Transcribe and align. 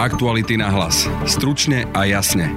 Aktuality 0.00 0.56
na 0.56 0.72
hlas. 0.72 1.04
Stručne 1.28 1.84
a 1.92 2.08
jasne. 2.08 2.56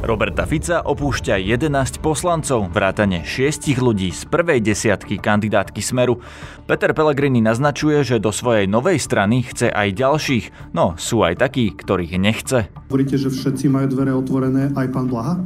Roberta 0.00 0.48
Fica 0.48 0.80
opúšťa 0.80 1.36
11 1.36 2.00
poslancov, 2.00 2.72
vrátane 2.72 3.28
6 3.28 3.76
ľudí 3.76 4.08
z 4.08 4.24
prvej 4.24 4.64
desiatky 4.64 5.20
kandidátky 5.20 5.84
Smeru. 5.84 6.16
Peter 6.64 6.96
Pellegrini 6.96 7.44
naznačuje, 7.44 8.08
že 8.08 8.24
do 8.24 8.32
svojej 8.32 8.64
novej 8.64 9.04
strany 9.04 9.44
chce 9.44 9.68
aj 9.68 9.92
ďalších, 9.92 10.72
no 10.72 10.96
sú 10.96 11.28
aj 11.28 11.44
takí, 11.44 11.76
ktorých 11.76 12.16
nechce. 12.16 12.72
Hovoríte, 12.88 13.20
že 13.20 13.28
všetci 13.28 13.68
majú 13.68 13.92
dvere 13.92 14.16
otvorené, 14.16 14.72
aj 14.72 14.88
pán 14.96 15.12
Blaha? 15.12 15.44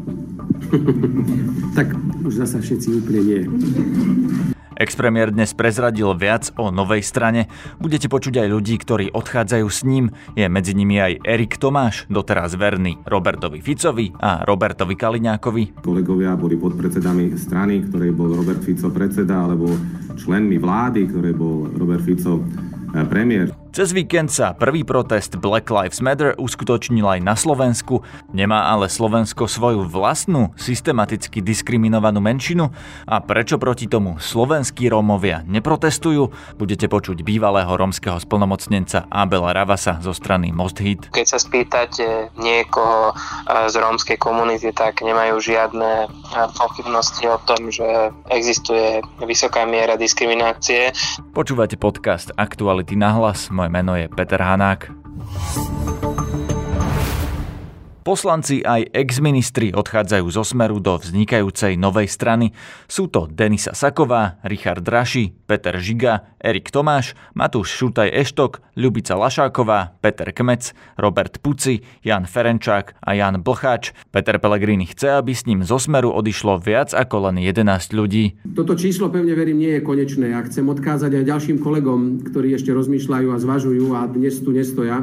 tak 1.77 1.91
už 2.23 2.47
zasa 2.47 2.63
všetci 2.63 3.03
úplne 3.03 3.21
nie. 3.27 3.43
Expremiér 4.77 5.33
dnes 5.33 5.57
prezradil 5.57 6.13
viac 6.13 6.53
o 6.61 6.69
novej 6.69 7.01
strane. 7.01 7.49
Budete 7.81 8.13
počuť 8.13 8.45
aj 8.45 8.49
ľudí, 8.53 8.77
ktorí 8.77 9.09
odchádzajú 9.09 9.67
s 9.73 9.81
ním. 9.89 10.13
Je 10.37 10.45
medzi 10.53 10.77
nimi 10.77 11.01
aj 11.01 11.25
Erik 11.25 11.57
Tomáš, 11.57 12.05
doteraz 12.13 12.53
verný 12.61 13.01
Robertovi 13.09 13.65
Ficovi 13.65 14.13
a 14.21 14.45
Robertovi 14.45 14.93
Kaliňákovi. 14.93 15.81
Kolegovia 15.81 16.37
boli 16.37 16.61
podpredsedami 16.61 17.33
strany, 17.41 17.89
ktorej 17.89 18.13
bol 18.13 18.37
Robert 18.37 18.61
Fico 18.61 18.93
predseda, 18.93 19.49
alebo 19.49 19.73
členmi 20.21 20.61
vlády, 20.61 21.09
ktoré 21.09 21.33
bol 21.33 21.73
Robert 21.73 22.05
Fico 22.05 22.45
eh, 22.45 23.01
premiér. 23.09 23.66
Cez 23.77 23.93
víkend 23.93 24.33
sa 24.33 24.57
prvý 24.57 24.89
protest 24.89 25.37
Black 25.37 25.69
Lives 25.69 26.01
Matter 26.01 26.33
uskutočnil 26.41 27.05
aj 27.05 27.21
na 27.21 27.37
Slovensku. 27.37 28.01
Nemá 28.33 28.73
ale 28.73 28.89
Slovensko 28.89 29.45
svoju 29.45 29.85
vlastnú, 29.85 30.57
systematicky 30.57 31.45
diskriminovanú 31.45 32.25
menšinu? 32.25 32.73
A 33.05 33.21
prečo 33.21 33.61
proti 33.61 33.85
tomu 33.85 34.17
slovenskí 34.17 34.89
Rómovia 34.89 35.45
neprotestujú? 35.45 36.57
Budete 36.57 36.89
počuť 36.89 37.21
bývalého 37.21 37.69
rómskeho 37.69 38.17
splnomocnenca 38.17 39.13
Abela 39.13 39.53
Ravasa 39.53 40.01
zo 40.01 40.17
strany 40.17 40.57
Most 40.57 40.81
Hit. 40.81 41.13
Keď 41.13 41.27
sa 41.29 41.37
spýtate 41.37 42.33
niekoho 42.41 43.13
z 43.45 43.77
rómskej 43.77 44.17
komunity, 44.17 44.73
tak 44.73 45.05
nemajú 45.05 45.37
žiadne 45.37 46.09
pochybnosti 46.57 47.29
o 47.29 47.37
tom, 47.45 47.69
že 47.69 47.85
existuje 48.33 49.05
vysoká 49.21 49.69
miera 49.69 50.01
diskriminácie. 50.01 50.97
Počúvate 51.37 51.77
podcast 51.77 52.33
Aktuality 52.41 52.97
na 52.97 53.13
hlas. 53.13 53.53
Moje 53.53 53.66
meno 53.69 53.97
je 53.97 54.09
Peter 54.09 54.43
Hanák. 54.43 54.91
Poslanci 58.07 58.63
aj 58.63 58.95
ex-ministri 58.95 59.75
odchádzajú 59.75 60.31
zo 60.31 60.47
smeru 60.47 60.79
do 60.79 60.95
vznikajúcej 60.95 61.75
novej 61.75 62.07
strany. 62.07 62.55
Sú 62.87 63.11
to 63.11 63.27
Denisa 63.27 63.75
Saková, 63.75 64.39
Richard 64.47 64.87
Draši, 64.87 65.35
Peter 65.43 65.75
Žiga, 65.75 66.39
Erik 66.39 66.71
Tomáš, 66.71 67.19
Matúš 67.35 67.75
Šutaj 67.75 68.15
Eštok, 68.15 68.63
Ľubica 68.79 69.19
Lašáková, 69.19 69.99
Peter 69.99 70.31
Kmec, 70.31 70.71
Robert 70.95 71.43
Puci, 71.43 71.83
Jan 72.07 72.31
Ferenčák 72.31 72.95
a 73.03 73.11
Jan 73.19 73.43
Blcháč. 73.43 73.91
Peter 74.15 74.39
Pellegrini 74.39 74.87
chce, 74.87 75.19
aby 75.19 75.35
s 75.35 75.43
ním 75.43 75.67
zo 75.67 75.83
smeru 75.83 76.15
odišlo 76.15 76.63
viac 76.63 76.95
ako 76.95 77.27
len 77.27 77.43
11 77.43 77.91
ľudí. 77.91 78.39
Toto 78.55 78.79
číslo 78.79 79.11
pevne 79.11 79.35
verím 79.35 79.59
nie 79.59 79.75
je 79.75 79.83
konečné 79.83 80.31
a 80.31 80.47
chcem 80.47 80.63
odkázať 80.63 81.11
aj 81.11 81.25
ďalším 81.27 81.59
kolegom, 81.59 82.23
ktorí 82.23 82.55
ešte 82.55 82.71
rozmýšľajú 82.71 83.35
a 83.35 83.43
zvažujú 83.43 83.99
a 83.99 84.07
dnes 84.07 84.39
tu 84.39 84.55
nestoja 84.55 85.03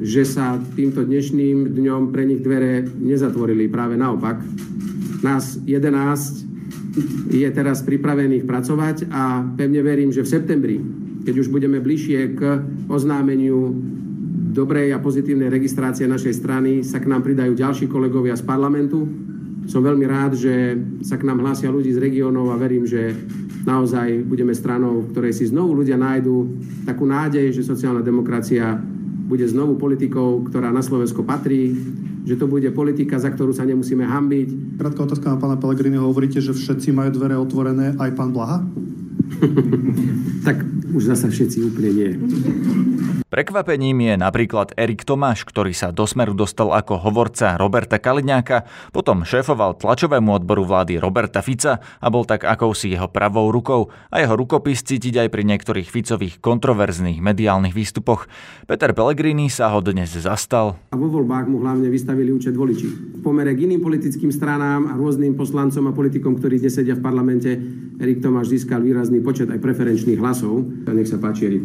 že 0.00 0.24
sa 0.24 0.56
týmto 0.56 1.04
dnešným 1.04 1.76
dňom 1.76 2.08
pre 2.08 2.24
nich 2.24 2.40
dvere 2.40 2.88
nezatvorili. 2.88 3.68
Práve 3.68 4.00
naopak. 4.00 4.40
Nás 5.20 5.60
11 5.68 6.48
je 7.28 7.48
teraz 7.52 7.84
pripravených 7.84 8.48
pracovať 8.48 9.12
a 9.12 9.44
pevne 9.54 9.84
verím, 9.84 10.10
že 10.10 10.24
v 10.24 10.32
septembri, 10.32 10.76
keď 11.28 11.34
už 11.36 11.52
budeme 11.52 11.78
bližšie 11.78 12.20
k 12.32 12.40
oznámeniu 12.88 13.76
dobrej 14.50 14.96
a 14.96 14.98
pozitívnej 14.98 15.52
registrácie 15.52 16.08
našej 16.08 16.34
strany, 16.34 16.80
sa 16.82 16.98
k 16.98 17.06
nám 17.06 17.22
pridajú 17.22 17.54
ďalší 17.54 17.86
kolegovia 17.86 18.34
z 18.34 18.42
parlamentu. 18.42 19.06
Som 19.68 19.86
veľmi 19.86 20.08
rád, 20.08 20.34
že 20.34 20.80
sa 21.06 21.14
k 21.14 21.28
nám 21.28 21.44
hlásia 21.44 21.70
ľudí 21.70 21.94
z 21.94 22.02
regiónov 22.02 22.50
a 22.50 22.58
verím, 22.58 22.88
že 22.88 23.14
naozaj 23.62 24.24
budeme 24.26 24.56
stranou, 24.56 25.04
v 25.04 25.10
ktorej 25.14 25.36
si 25.36 25.52
znovu 25.52 25.84
ľudia 25.84 26.00
nájdú 26.00 26.48
takú 26.88 27.06
nádej, 27.06 27.52
že 27.54 27.62
sociálna 27.62 28.02
demokracia 28.02 28.80
bude 29.30 29.46
znovu 29.46 29.78
politikou, 29.78 30.42
ktorá 30.42 30.74
na 30.74 30.82
Slovensko 30.82 31.22
patrí, 31.22 31.70
že 32.26 32.34
to 32.34 32.50
bude 32.50 32.66
politika, 32.74 33.22
za 33.22 33.30
ktorú 33.30 33.54
sa 33.54 33.62
nemusíme 33.62 34.02
hambiť. 34.02 34.74
Krátka 34.74 35.06
otázka 35.06 35.30
na 35.30 35.38
pána 35.38 35.54
Pellegriniho. 35.54 36.02
Hovoríte, 36.02 36.42
že 36.42 36.50
všetci 36.50 36.90
majú 36.90 37.14
dvere 37.14 37.38
otvorené, 37.38 37.94
aj 37.94 38.10
pán 38.18 38.34
Blaha? 38.34 38.66
tak 40.46 40.66
už 40.90 41.14
zasa 41.14 41.30
všetci 41.30 41.62
úplne 41.70 41.90
nie. 41.94 42.10
Prekvapením 43.30 44.10
je 44.10 44.14
napríklad 44.18 44.74
Erik 44.74 45.06
Tomáš, 45.06 45.46
ktorý 45.46 45.70
sa 45.70 45.94
do 45.94 46.02
smeru 46.02 46.34
dostal 46.34 46.74
ako 46.74 46.98
hovorca 46.98 47.54
Roberta 47.54 48.02
Kaliňáka, 48.02 48.66
potom 48.90 49.22
šéfoval 49.22 49.78
tlačovému 49.78 50.34
odboru 50.34 50.66
vlády 50.66 50.98
Roberta 50.98 51.38
Fica 51.38 51.78
a 51.78 52.06
bol 52.10 52.26
tak 52.26 52.42
akousi 52.42 52.90
jeho 52.90 53.06
pravou 53.06 53.54
rukou 53.54 53.94
a 54.10 54.18
jeho 54.18 54.34
rukopis 54.34 54.82
cítiť 54.82 55.22
aj 55.22 55.28
pri 55.30 55.46
niektorých 55.46 55.86
Ficových 55.86 56.42
kontroverzných 56.42 57.22
mediálnych 57.22 57.70
výstupoch. 57.70 58.26
Peter 58.66 58.90
Pellegrini 58.90 59.46
sa 59.46 59.70
ho 59.70 59.78
dnes 59.78 60.10
zastal. 60.10 60.74
A 60.90 60.98
vo 60.98 61.06
voľbách 61.06 61.46
mu 61.46 61.62
hlavne 61.62 61.86
vystavili 61.86 62.34
účet 62.34 62.58
voliči. 62.58 63.14
V 63.14 63.22
pomere 63.22 63.54
k 63.54 63.62
iným 63.62 63.78
politickým 63.78 64.34
stranám 64.34 64.90
a 64.90 64.98
rôznym 64.98 65.38
poslancom 65.38 65.86
a 65.86 65.94
politikom, 65.94 66.34
ktorí 66.34 66.58
dnes 66.58 66.74
sedia 66.74 66.98
v 66.98 67.06
parlamente, 67.06 67.54
Erik 68.02 68.26
Tomáš 68.26 68.50
získal 68.50 68.82
výrazný 68.82 69.22
počet 69.22 69.46
aj 69.54 69.62
preferenčných 69.62 70.18
hlasov. 70.18 70.66
Nech 70.90 71.06
sa 71.06 71.22
páči, 71.22 71.46
Erik, 71.46 71.64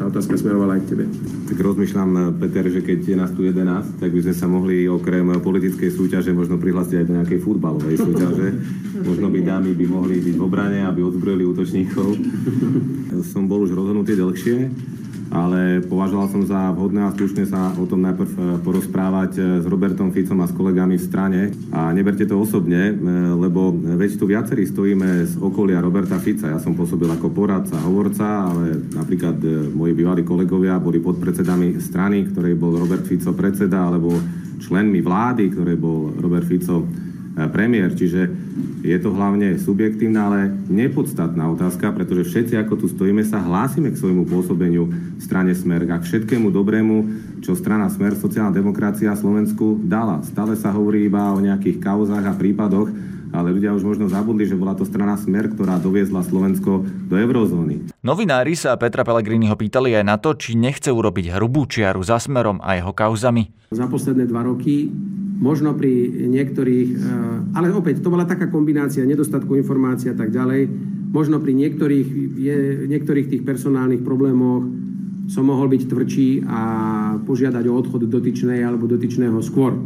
tá 0.00 0.08
otázka 0.08 0.40
smerovala 0.40 0.80
aj 0.80 0.88
k 0.88 0.90
tebe 0.96 1.01
tebe. 1.02 1.48
Tak 1.50 1.56
rozmýšľam, 1.58 2.38
Peter, 2.38 2.64
že 2.70 2.80
keď 2.80 2.98
je 3.02 3.16
nás 3.18 3.30
tu 3.34 3.42
11, 3.44 3.98
tak 3.98 4.10
by 4.14 4.20
sme 4.22 4.34
sa 4.34 4.46
mohli 4.46 4.86
okrem 4.86 5.26
politickej 5.42 5.90
súťaže 5.90 6.30
možno 6.32 6.56
prihlásiť 6.56 7.02
aj 7.02 7.06
do 7.06 7.14
nejakej 7.20 7.40
futbalovej 7.42 7.96
súťaže. 7.98 8.48
Možno 9.02 9.34
by 9.34 9.40
dámy 9.42 9.74
by 9.74 9.86
mohli 9.90 10.22
byť 10.22 10.34
v 10.38 10.42
obrane, 10.46 10.86
aby 10.86 11.02
odzbrojili 11.02 11.42
útočníkov. 11.42 12.06
Som 13.34 13.50
bol 13.50 13.66
už 13.66 13.74
rozhodnutý 13.74 14.14
dlhšie 14.14 14.70
ale 15.32 15.80
považoval 15.80 16.28
som 16.28 16.44
za 16.44 16.76
vhodné 16.76 17.08
a 17.08 17.14
slušne 17.16 17.48
sa 17.48 17.72
o 17.80 17.88
tom 17.88 18.04
najprv 18.04 18.30
e, 18.36 18.40
porozprávať 18.60 19.32
e, 19.40 19.42
s 19.58 19.66
Robertom 19.66 20.12
Ficom 20.12 20.44
a 20.44 20.46
s 20.46 20.52
kolegami 20.52 21.00
v 21.00 21.06
strane. 21.08 21.40
A 21.72 21.88
neberte 21.96 22.28
to 22.28 22.36
osobne, 22.36 22.92
e, 22.92 22.94
lebo 23.40 23.72
veď 23.72 24.20
tu 24.20 24.28
viacerí 24.28 24.68
stojíme 24.68 25.24
z 25.24 25.40
okolia 25.40 25.80
Roberta 25.80 26.20
Fica. 26.20 26.52
Ja 26.52 26.60
som 26.60 26.76
pôsobil 26.76 27.08
ako 27.08 27.32
poradca, 27.32 27.80
hovorca, 27.80 28.52
ale 28.52 28.76
napríklad 28.92 29.40
moji 29.72 29.92
bývalí 29.96 30.20
kolegovia 30.20 30.76
boli 30.76 31.00
podpredsedami 31.00 31.80
strany, 31.80 32.28
ktorej 32.28 32.52
bol 32.60 32.76
Robert 32.76 33.08
Fico 33.08 33.32
predseda, 33.32 33.88
alebo 33.88 34.12
členmi 34.60 35.00
vlády, 35.00 35.48
ktorej 35.48 35.80
bol 35.80 36.12
Robert 36.20 36.44
Fico 36.44 36.84
premiér. 37.52 37.94
Čiže 37.96 38.28
je 38.82 38.98
to 38.98 39.14
hlavne 39.14 39.56
subjektívna, 39.56 40.28
ale 40.28 40.40
nepodstatná 40.68 41.48
otázka, 41.54 41.94
pretože 41.94 42.28
všetci, 42.28 42.54
ako 42.60 42.84
tu 42.84 42.86
stojíme, 42.90 43.22
sa 43.24 43.40
hlásime 43.40 43.94
k 43.94 44.00
svojmu 44.00 44.28
pôsobeniu 44.28 44.90
v 44.90 45.22
strane 45.22 45.54
Smer 45.54 45.86
a 45.88 46.02
k 46.02 46.06
všetkému 46.06 46.50
dobrému, 46.52 46.96
čo 47.40 47.56
strana 47.56 47.88
Smer, 47.88 48.18
sociálna 48.18 48.52
demokracia 48.52 49.14
Slovensku 49.16 49.80
dala. 49.86 50.20
Stále 50.26 50.58
sa 50.58 50.74
hovorí 50.74 51.06
iba 51.06 51.32
o 51.32 51.40
nejakých 51.40 51.80
kauzách 51.80 52.24
a 52.26 52.36
prípadoch, 52.36 52.90
ale 53.32 53.48
ľudia 53.48 53.72
už 53.72 53.80
možno 53.80 54.12
zabudli, 54.12 54.44
že 54.44 54.58
bola 54.58 54.76
to 54.76 54.84
strana 54.84 55.16
Smer, 55.16 55.48
ktorá 55.48 55.80
doviezla 55.80 56.20
Slovensko 56.20 56.84
do 56.84 57.16
eurozóny. 57.16 57.88
Novinári 58.04 58.52
sa 58.52 58.76
Petra 58.76 59.08
Pellegriniho 59.08 59.56
pýtali 59.56 59.96
aj 59.96 60.04
na 60.04 60.20
to, 60.20 60.36
či 60.36 60.52
nechce 60.52 60.92
urobiť 60.92 61.32
hrubú 61.32 61.64
čiaru 61.64 62.04
za 62.04 62.20
Smerom 62.20 62.60
a 62.60 62.76
jeho 62.76 62.92
kauzami. 62.92 63.48
Za 63.72 63.88
posledné 63.88 64.28
dva 64.28 64.44
roky 64.44 64.92
možno 65.42 65.74
pri 65.74 65.90
niektorých, 66.30 66.90
eh, 66.94 67.58
ale 67.58 67.74
opäť 67.74 67.98
to 67.98 68.14
bola 68.14 68.22
taká 68.22 68.46
kombinácia 68.46 69.02
nedostatku 69.02 69.58
informácií 69.58 70.14
a 70.14 70.16
tak 70.16 70.30
ďalej, 70.30 70.70
možno 71.10 71.42
pri 71.42 71.52
niektorých, 71.52 72.08
niektorých 72.88 73.26
tých 73.28 73.42
personálnych 73.42 74.00
problémoch 74.06 74.64
som 75.26 75.44
mohol 75.46 75.68
byť 75.70 75.82
tvrdší 75.86 76.28
a 76.46 76.60
požiadať 77.22 77.64
o 77.68 77.76
odchod 77.76 78.06
dotyčnej 78.08 78.62
alebo 78.62 78.88
dotyčného 78.88 79.38
skôr. 79.44 79.76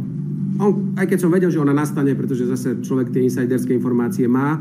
On, 0.57 0.97
aj 0.97 1.05
keď 1.05 1.19
som 1.21 1.33
vedel, 1.33 1.53
že 1.53 1.61
ona 1.61 1.75
nastane, 1.75 2.17
pretože 2.17 2.49
zase 2.49 2.81
človek 2.81 3.13
tie 3.13 3.21
insiderské 3.21 3.77
informácie 3.77 4.25
má, 4.25 4.57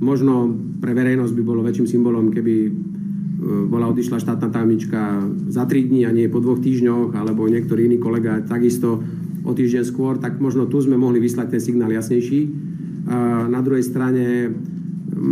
možno 0.00 0.52
pre 0.80 0.92
verejnosť 0.92 1.32
by 1.32 1.42
bolo 1.44 1.64
väčším 1.64 1.88
symbolom, 1.88 2.32
keby 2.32 2.54
eh, 2.66 2.70
bola 3.68 3.92
odišla 3.92 4.18
štátna 4.18 4.48
tajomnička 4.48 5.00
za 5.52 5.68
3 5.68 5.88
dní 5.88 6.08
a 6.08 6.10
nie 6.10 6.32
po 6.32 6.42
dvoch 6.42 6.58
týždňoch, 6.58 7.12
alebo 7.14 7.48
niektorý 7.48 7.86
iný 7.86 8.02
kolega 8.02 8.40
takisto 8.44 9.00
o 9.44 9.52
týždeň 9.56 9.84
skôr, 9.86 10.20
tak 10.20 10.36
možno 10.38 10.68
tu 10.68 10.80
sme 10.80 10.96
mohli 10.96 11.20
vyslať 11.20 11.56
ten 11.56 11.62
signál 11.62 11.90
jasnejší. 11.90 12.40
Na 13.48 13.60
druhej 13.64 13.82
strane, 13.82 14.52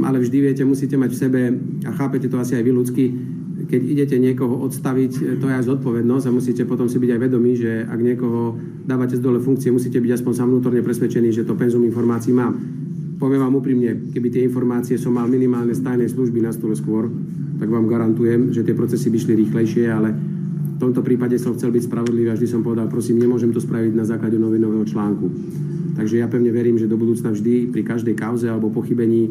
ale 0.03 0.19
vždy 0.19 0.39
viete, 0.41 0.63
musíte 0.65 0.97
mať 0.99 1.11
v 1.13 1.21
sebe, 1.21 1.41
a 1.87 1.91
chápete 1.95 2.27
to 2.27 2.41
asi 2.41 2.59
aj 2.59 2.65
vy 2.65 2.73
ľudsky, 2.73 3.05
keď 3.69 3.81
idete 3.85 4.17
niekoho 4.17 4.65
odstaviť, 4.65 5.39
to 5.39 5.45
je 5.45 5.55
aj 5.55 5.69
zodpovednosť 5.69 6.25
a 6.25 6.33
musíte 6.33 6.65
potom 6.65 6.89
si 6.89 6.97
byť 6.97 7.11
aj 7.13 7.21
vedomí, 7.21 7.53
že 7.53 7.85
ak 7.85 8.01
niekoho 8.01 8.57
dávate 8.89 9.21
z 9.21 9.23
dole 9.23 9.45
funkcie, 9.45 9.69
musíte 9.69 10.01
byť 10.01 10.17
aspoň 10.17 10.33
sa 10.33 10.49
vnútorne 10.49 10.81
presvedčení, 10.81 11.29
že 11.29 11.45
to 11.45 11.53
penzum 11.53 11.85
informácií 11.85 12.33
mám. 12.33 12.57
Poviem 13.21 13.45
vám 13.45 13.59
úprimne, 13.61 14.09
keby 14.15 14.29
tie 14.33 14.43
informácie 14.49 14.97
som 14.97 15.13
mal 15.13 15.29
minimálne 15.29 15.77
z 15.77 15.85
tajnej 15.85 16.09
služby 16.09 16.41
na 16.41 16.55
stole 16.55 16.73
skôr, 16.73 17.13
tak 17.61 17.69
vám 17.69 17.91
garantujem, 17.91 18.55
že 18.57 18.65
tie 18.65 18.73
procesy 18.73 19.11
by 19.13 19.19
šli 19.21 19.35
rýchlejšie, 19.45 19.85
ale 19.91 20.15
v 20.79 20.87
tomto 20.87 21.03
prípade 21.03 21.35
som 21.43 21.59
chcel 21.59 21.75
byť 21.75 21.91
spravodlivý 21.91 22.31
a 22.31 22.39
vždy 22.39 22.47
som 22.47 22.63
povedal, 22.63 22.87
prosím, 22.87 23.19
nemôžem 23.19 23.51
to 23.51 23.59
spraviť 23.59 23.99
na 23.99 24.07
základe 24.07 24.39
novinového 24.39 24.87
článku. 24.87 25.27
Takže 25.99 26.23
ja 26.23 26.31
pevne 26.31 26.55
verím, 26.55 26.79
že 26.79 26.87
do 26.87 26.95
budúcna 26.95 27.35
vždy 27.35 27.75
pri 27.75 27.83
každej 27.83 28.15
kauze 28.15 28.47
alebo 28.47 28.71
pochybení, 28.71 29.27
e, 29.27 29.31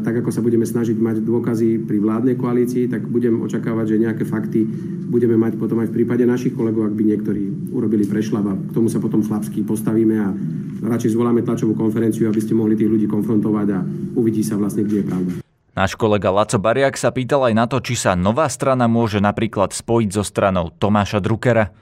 tak 0.00 0.24
ako 0.24 0.32
sa 0.32 0.40
budeme 0.40 0.64
snažiť 0.64 0.96
mať 0.96 1.20
dôkazy 1.20 1.84
pri 1.84 2.00
vládnej 2.00 2.40
koalícii, 2.40 2.88
tak 2.88 3.04
budem 3.04 3.44
očakávať, 3.44 3.92
že 3.92 4.00
nejaké 4.08 4.24
fakty 4.24 4.64
budeme 5.12 5.36
mať 5.36 5.60
potom 5.60 5.84
aj 5.84 5.92
v 5.92 6.00
prípade 6.00 6.24
našich 6.24 6.56
kolegov, 6.56 6.88
ak 6.88 6.96
by 6.96 7.04
niektorí 7.12 7.68
urobili 7.68 8.08
prešľab 8.08 8.44
a 8.48 8.56
k 8.56 8.72
tomu 8.72 8.88
sa 8.88 9.04
potom 9.04 9.20
chlapsky 9.20 9.60
postavíme 9.60 10.16
a 10.16 10.32
radšej 10.80 11.12
zvoláme 11.12 11.44
tlačovú 11.44 11.76
konferenciu, 11.76 12.32
aby 12.32 12.40
ste 12.40 12.56
mohli 12.56 12.72
tých 12.72 12.88
ľudí 12.88 13.04
konfrontovať 13.04 13.68
a 13.76 13.84
uvidí 14.16 14.40
sa 14.40 14.56
vlastne, 14.56 14.88
kde 14.88 15.04
je 15.04 15.08
pravda. 15.12 15.43
Náš 15.74 15.98
kolega 15.98 16.30
Laco 16.30 16.54
Bariak 16.62 16.94
sa 16.94 17.10
pýtal 17.10 17.50
aj 17.50 17.54
na 17.58 17.66
to, 17.66 17.82
či 17.82 17.98
sa 17.98 18.14
nová 18.14 18.46
strana 18.46 18.86
môže 18.86 19.18
napríklad 19.18 19.74
spojiť 19.74 20.08
so 20.14 20.22
stranou 20.22 20.70
Tomáša 20.70 21.18
Druckera. 21.18 21.74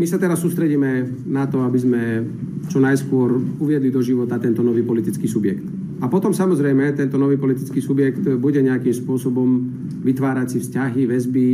My 0.00 0.06
sa 0.08 0.16
teraz 0.16 0.40
sústredíme 0.40 1.12
na 1.28 1.44
to, 1.44 1.60
aby 1.60 1.76
sme 1.76 2.24
čo 2.72 2.80
najskôr 2.80 3.36
uviedli 3.60 3.92
do 3.92 4.00
života 4.00 4.40
tento 4.40 4.64
nový 4.64 4.80
politický 4.80 5.28
subjekt. 5.28 5.60
A 6.00 6.08
potom 6.08 6.32
samozrejme 6.32 6.96
tento 6.96 7.20
nový 7.20 7.36
politický 7.36 7.84
subjekt 7.84 8.24
bude 8.40 8.64
nejakým 8.64 8.96
spôsobom 8.96 9.60
vytvárať 10.08 10.56
si 10.56 10.58
vzťahy, 10.64 11.04
väzby, 11.04 11.48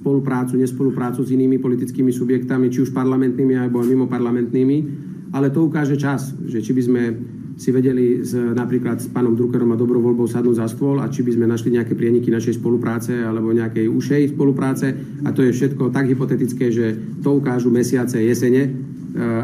spoluprácu, 0.00 0.56
nespoluprácu 0.56 1.20
s 1.20 1.36
inými 1.36 1.60
politickými 1.60 2.08
subjektami, 2.08 2.72
či 2.72 2.88
už 2.88 2.96
parlamentnými 2.96 3.60
alebo 3.60 3.84
mimo 3.84 4.08
parlamentnými 4.08 5.11
ale 5.32 5.48
to 5.48 5.64
ukáže 5.64 5.96
čas, 5.96 6.36
že 6.44 6.60
či 6.60 6.76
by 6.76 6.82
sme 6.84 7.02
si 7.56 7.68
vedeli 7.72 8.20
s, 8.20 8.32
napríklad 8.36 9.00
s 9.00 9.08
pánom 9.12 9.36
Druckerom 9.36 9.72
a 9.72 9.80
dobrovoľbou 9.80 10.28
sadnúť 10.28 10.56
za 10.60 10.66
stôl 10.68 11.00
a 11.00 11.08
či 11.08 11.24
by 11.24 11.36
sme 11.36 11.48
našli 11.48 11.76
nejaké 11.76 11.96
prieniky 11.96 12.28
našej 12.32 12.60
spolupráce 12.60 13.24
alebo 13.24 13.52
nejakej 13.52 13.88
ušej 13.88 14.36
spolupráce 14.36 14.92
a 15.24 15.28
to 15.32 15.44
je 15.44 15.52
všetko 15.52 15.92
tak 15.92 16.08
hypotetické, 16.08 16.72
že 16.72 16.96
to 17.20 17.36
ukážu 17.36 17.72
mesiace, 17.72 18.20
jesene, 18.20 18.62
e, 18.64 18.70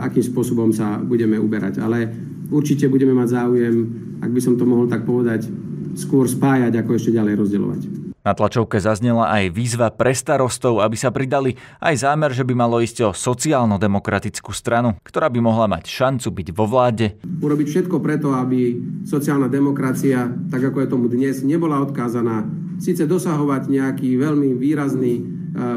akým 0.04 0.24
spôsobom 0.24 0.72
sa 0.72 1.00
budeme 1.00 1.40
uberať. 1.40 1.80
Ale 1.80 2.08
určite 2.52 2.88
budeme 2.88 3.16
mať 3.16 3.28
záujem, 3.28 3.74
ak 4.20 4.30
by 4.32 4.40
som 4.40 4.56
to 4.56 4.64
mohol 4.68 4.88
tak 4.88 5.04
povedať, 5.08 5.48
skôr 5.96 6.28
spájať, 6.28 6.80
ako 6.80 6.96
ešte 6.96 7.16
ďalej 7.16 7.34
rozdeľovať. 7.44 7.97
Na 8.28 8.36
tlačovke 8.36 8.76
zaznela 8.76 9.32
aj 9.32 9.56
výzva 9.56 9.88
pre 9.88 10.12
starostov, 10.12 10.84
aby 10.84 11.00
sa 11.00 11.08
pridali 11.08 11.56
aj 11.80 12.04
zámer, 12.04 12.28
že 12.36 12.44
by 12.44 12.52
malo 12.52 12.76
ísť 12.76 13.08
o 13.08 13.16
sociálno-demokratickú 13.16 14.52
stranu, 14.52 15.00
ktorá 15.00 15.32
by 15.32 15.40
mohla 15.40 15.64
mať 15.64 15.88
šancu 15.88 16.28
byť 16.36 16.48
vo 16.52 16.68
vláde. 16.68 17.16
Urobiť 17.24 17.66
všetko 17.72 17.96
preto, 18.04 18.36
aby 18.36 18.76
sociálna 19.08 19.48
demokracia, 19.48 20.28
tak 20.52 20.60
ako 20.60 20.76
je 20.84 20.92
tomu 20.92 21.08
dnes, 21.08 21.40
nebola 21.40 21.80
odkázaná 21.80 22.44
síce 22.76 23.08
dosahovať 23.08 23.72
nejaký 23.72 24.20
veľmi 24.20 24.60
výrazný 24.60 25.14
e, 25.16 25.22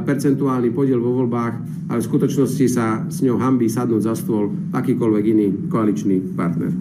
percentuálny 0.04 0.76
podiel 0.76 1.00
vo 1.00 1.24
voľbách, 1.24 1.88
ale 1.88 2.04
v 2.04 2.10
skutočnosti 2.12 2.66
sa 2.68 3.08
s 3.08 3.24
ňou 3.24 3.40
hambí 3.40 3.72
sadnúť 3.72 4.12
za 4.12 4.14
stôl 4.20 4.52
akýkoľvek 4.76 5.24
iný 5.24 5.48
koaličný 5.72 6.36
partner. 6.36 6.76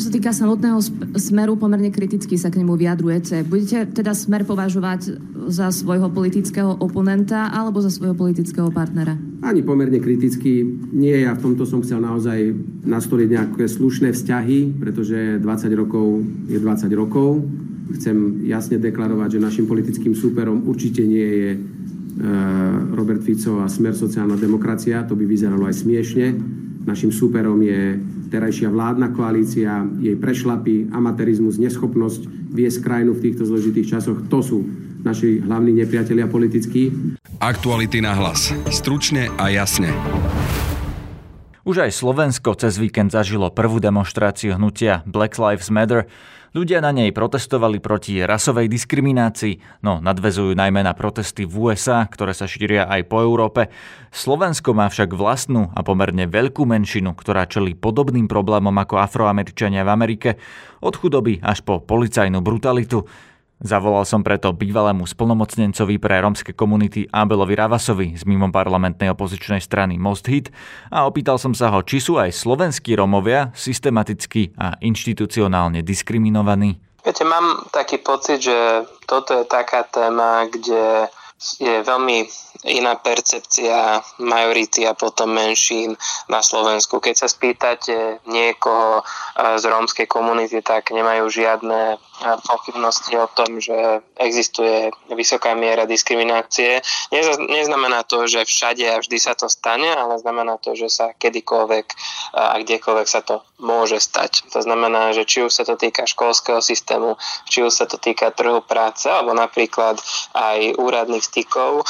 Čo 0.00 0.08
sa 0.08 0.16
týka 0.16 0.32
samotného 0.32 0.80
smeru, 1.20 1.60
pomerne 1.60 1.92
kriticky 1.92 2.40
sa 2.40 2.48
k 2.48 2.64
nemu 2.64 2.72
vyjadrujete. 2.72 3.44
Budete 3.44 3.84
teda 3.84 4.16
smer 4.16 4.48
považovať 4.48 5.20
za 5.52 5.68
svojho 5.68 6.08
politického 6.08 6.72
oponenta 6.80 7.52
alebo 7.52 7.84
za 7.84 7.92
svojho 7.92 8.16
politického 8.16 8.72
partnera? 8.72 9.20
Ani 9.44 9.60
pomerne 9.60 10.00
kriticky. 10.00 10.64
Nie, 10.96 11.28
ja 11.28 11.36
v 11.36 11.44
tomto 11.44 11.68
som 11.68 11.84
chcel 11.84 12.00
naozaj 12.00 12.48
nastoliť 12.88 13.28
nejaké 13.28 13.68
slušné 13.68 14.16
vzťahy, 14.16 14.80
pretože 14.80 15.36
20 15.36 15.68
rokov 15.76 16.24
je 16.48 16.56
20 16.56 16.88
rokov. 16.96 17.44
Chcem 18.00 18.48
jasne 18.48 18.80
deklarovať, 18.80 19.36
že 19.36 19.44
našim 19.44 19.68
politickým 19.68 20.16
súperom 20.16 20.64
určite 20.64 21.04
nie 21.04 21.28
je 21.28 21.50
e, 21.52 21.58
Robert 22.96 23.20
Fico 23.20 23.60
a 23.60 23.68
Smer 23.68 23.92
sociálna 23.92 24.40
demokracia. 24.40 25.04
To 25.04 25.12
by 25.12 25.28
vyzeralo 25.28 25.68
aj 25.68 25.76
smiešne. 25.76 26.26
Našim 26.80 27.12
súperom 27.12 27.60
je 27.60 28.00
terajšia 28.32 28.72
vládna 28.72 29.12
koalícia, 29.12 29.84
jej 30.00 30.16
prešlapy, 30.16 30.88
amatérizmus, 30.88 31.60
neschopnosť 31.60 32.50
viesť 32.50 32.78
krajinu 32.80 33.12
v 33.12 33.22
týchto 33.28 33.44
zložitých 33.44 33.98
časoch. 33.98 34.24
To 34.32 34.40
sú 34.40 34.58
naši 35.04 35.44
hlavní 35.44 35.76
nepriatelia 35.76 36.24
politickí. 36.24 36.92
Aktuality 37.40 38.00
na 38.00 38.16
hlas. 38.16 38.52
Stručne 38.72 39.28
a 39.36 39.52
jasne. 39.52 39.92
Už 41.68 41.84
aj 41.84 41.92
Slovensko 41.92 42.56
cez 42.56 42.80
víkend 42.80 43.12
zažilo 43.12 43.52
prvú 43.52 43.76
demonstráciu 43.76 44.56
hnutia 44.56 45.04
Black 45.04 45.36
Lives 45.36 45.68
Matter. 45.68 46.08
Ľudia 46.50 46.82
na 46.82 46.90
nej 46.90 47.14
protestovali 47.14 47.78
proti 47.78 48.18
rasovej 48.26 48.66
diskriminácii, 48.66 49.86
no 49.86 50.02
nadvezujú 50.02 50.58
najmä 50.58 50.82
na 50.82 50.98
protesty 50.98 51.46
v 51.46 51.70
USA, 51.70 52.02
ktoré 52.02 52.34
sa 52.34 52.50
šíria 52.50 52.90
aj 52.90 53.06
po 53.06 53.22
Európe. 53.22 53.70
Slovensko 54.10 54.74
má 54.74 54.90
však 54.90 55.14
vlastnú 55.14 55.70
a 55.70 55.86
pomerne 55.86 56.26
veľkú 56.26 56.66
menšinu, 56.66 57.14
ktorá 57.14 57.46
čelí 57.46 57.78
podobným 57.78 58.26
problémom 58.26 58.74
ako 58.74 58.98
afroameričania 58.98 59.86
v 59.86 59.94
Amerike, 59.94 60.30
od 60.82 60.98
chudoby 60.98 61.38
až 61.38 61.62
po 61.62 61.78
policajnú 61.78 62.42
brutalitu. 62.42 63.06
Zavolal 63.60 64.08
som 64.08 64.24
preto 64.24 64.56
bývalému 64.56 65.04
splnomocnencovi 65.04 66.00
pre 66.00 66.24
rómske 66.24 66.56
komunity 66.56 67.04
Abelovi 67.12 67.52
Ravasovi 67.52 68.16
z 68.16 68.24
mimo 68.24 68.48
parlamentnej 68.48 69.12
opozičnej 69.12 69.60
strany 69.60 70.00
Most 70.00 70.24
Hit 70.32 70.48
a 70.88 71.04
opýtal 71.04 71.36
som 71.36 71.52
sa 71.52 71.68
ho, 71.68 71.84
či 71.84 72.00
sú 72.00 72.16
aj 72.16 72.32
slovenskí 72.32 72.96
Rómovia 72.96 73.52
systematicky 73.52 74.56
a 74.56 74.80
inštitucionálne 74.80 75.84
diskriminovaní. 75.84 76.80
Viete, 77.04 77.20
mám 77.28 77.68
taký 77.68 78.00
pocit, 78.00 78.40
že 78.48 78.88
toto 79.04 79.44
je 79.44 79.44
taká 79.44 79.84
téma, 79.84 80.48
kde 80.48 81.12
je 81.60 81.84
veľmi 81.84 82.28
iná 82.64 82.96
percepcia 82.96 84.00
majority 84.20 84.88
a 84.88 84.96
potom 84.96 85.36
menšín 85.36 86.00
na 86.32 86.40
Slovensku. 86.40 87.00
Keď 87.00 87.14
sa 87.24 87.28
spýtate 87.28 88.24
niekoho 88.24 89.04
z 89.36 89.64
rómskej 89.68 90.08
komunity, 90.08 90.60
tak 90.64 90.92
nemajú 90.92 91.28
žiadne 91.28 92.00
pochybnosti 92.44 93.16
o 93.16 93.26
tom, 93.32 93.60
že 93.60 94.04
existuje 94.20 94.92
vysoká 95.12 95.56
miera 95.56 95.88
diskriminácie. 95.88 96.84
Neznamená 97.48 98.04
to, 98.04 98.28
že 98.28 98.44
všade 98.44 98.84
a 98.84 99.00
vždy 99.00 99.18
sa 99.18 99.32
to 99.32 99.48
stane, 99.48 99.88
ale 99.88 100.20
znamená 100.20 100.60
to, 100.60 100.76
že 100.76 100.92
sa 100.92 101.16
kedykoľvek 101.16 101.86
a 102.36 102.60
kdekoľvek 102.60 103.08
sa 103.08 103.24
to 103.24 103.42
môže 103.60 104.00
stať. 104.00 104.48
To 104.52 104.60
znamená, 104.64 105.12
že 105.12 105.28
či 105.28 105.44
už 105.44 105.52
sa 105.52 105.64
to 105.64 105.76
týka 105.76 106.08
školského 106.08 106.64
systému, 106.64 107.16
či 107.48 107.64
už 107.64 107.72
sa 107.72 107.84
to 107.84 108.00
týka 108.00 108.32
trhu 108.32 108.60
práce, 108.64 109.08
alebo 109.08 109.36
napríklad 109.36 110.00
aj 110.32 110.76
úradných 110.80 111.24
stykov. 111.24 111.84